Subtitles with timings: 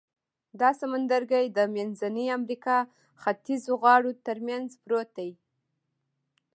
[0.59, 2.77] دا سمندرګي د منځنۍ امریکا
[3.21, 5.31] ختیځو غاړو تر منځ پروت دی.